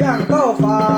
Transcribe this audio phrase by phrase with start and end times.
[0.00, 0.97] 样爆发。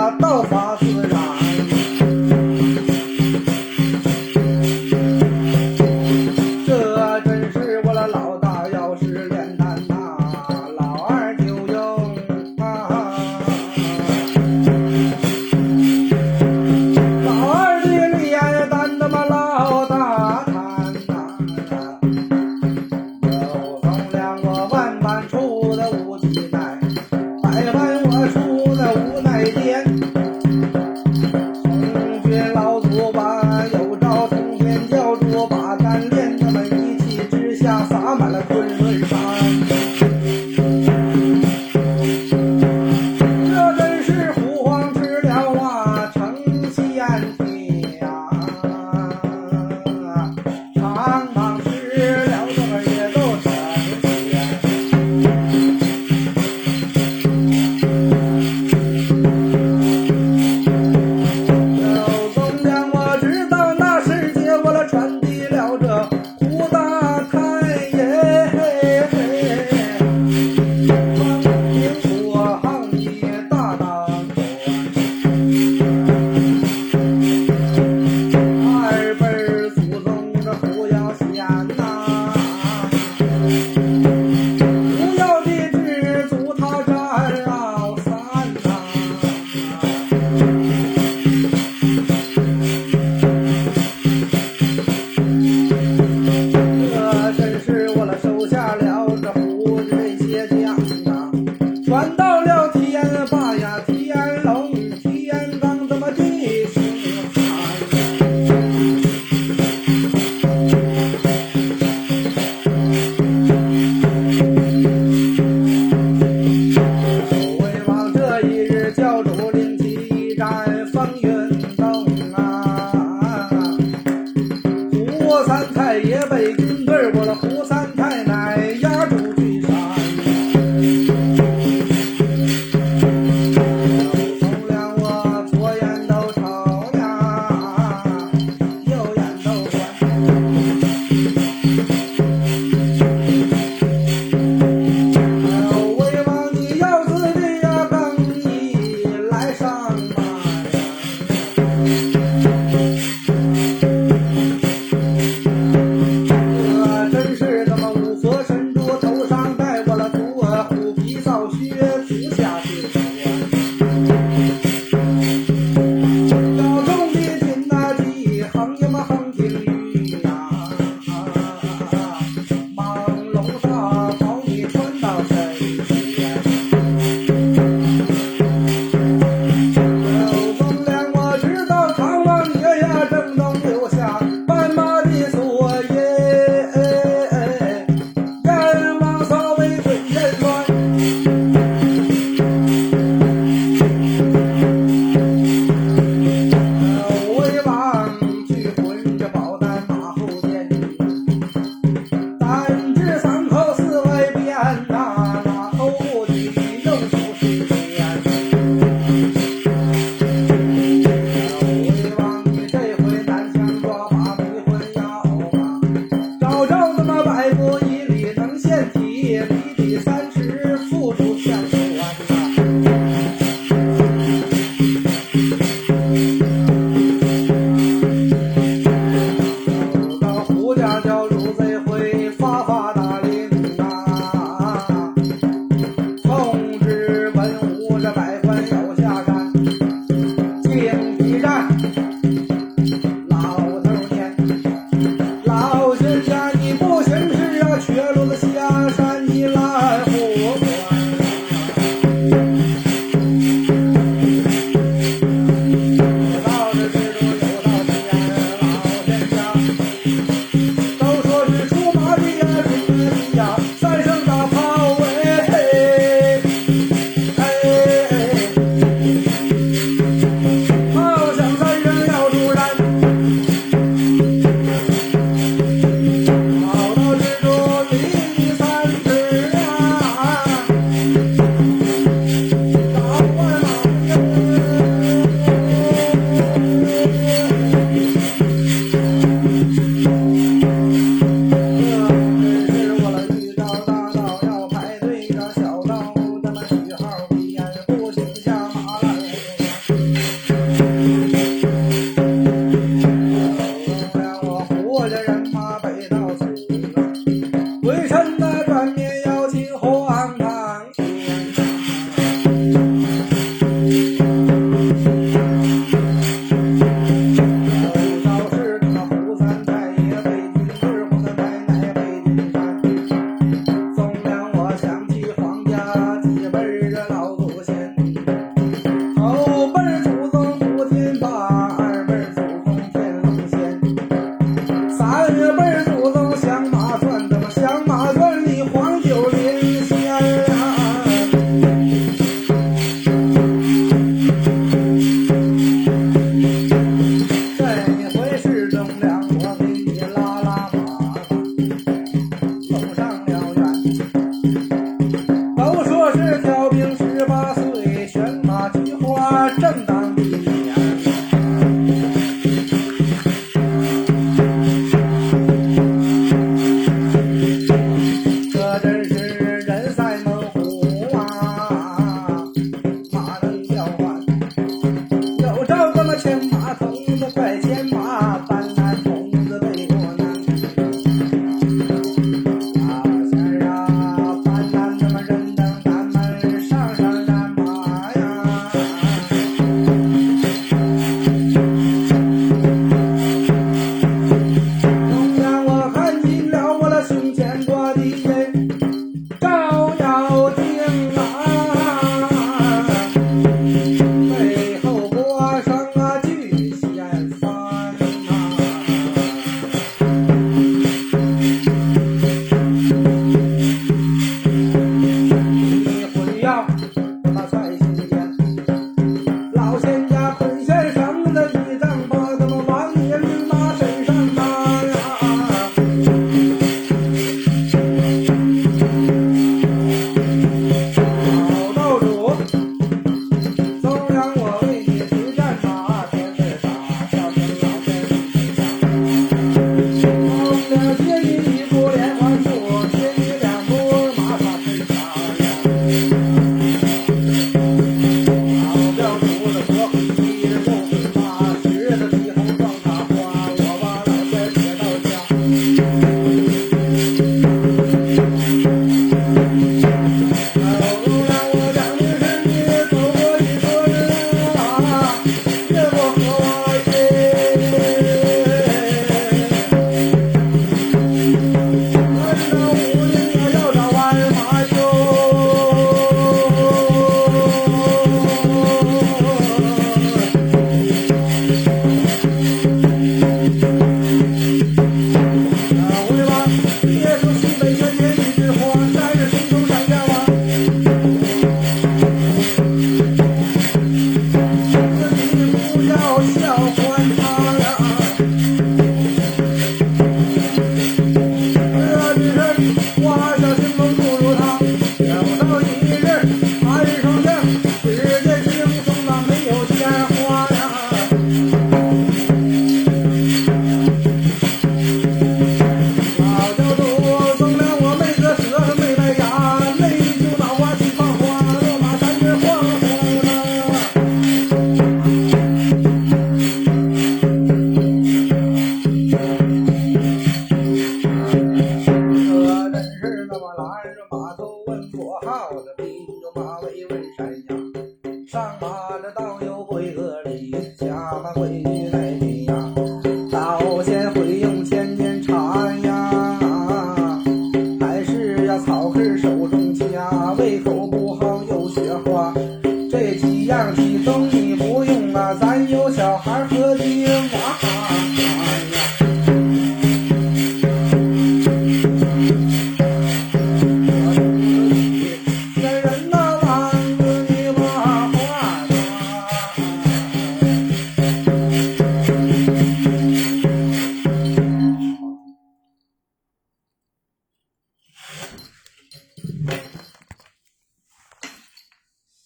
[538.31, 539.30] 上马这道